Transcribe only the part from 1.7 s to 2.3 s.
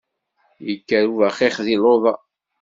luḍa!